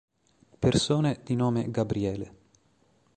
[0.57, 2.35] Persone di nome Gabriele